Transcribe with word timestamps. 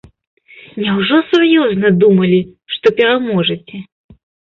Няўжо 0.85 1.19
сур'ёзна 1.31 1.91
думалі, 2.03 2.39
што 2.77 2.87
пераможаце? 3.01 3.83